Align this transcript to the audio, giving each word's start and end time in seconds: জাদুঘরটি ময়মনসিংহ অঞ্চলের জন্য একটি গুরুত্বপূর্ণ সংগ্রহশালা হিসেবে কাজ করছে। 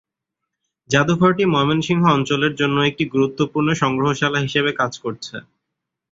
জাদুঘরটি 0.89 1.43
ময়মনসিংহ 1.45 2.03
অঞ্চলের 2.11 2.53
জন্য 2.55 2.77
একটি 2.81 3.03
গুরুত্বপূর্ণ 3.13 3.69
সংগ্রহশালা 3.81 4.39
হিসেবে 4.39 4.71
কাজ 4.79 4.93
করছে। 5.03 5.35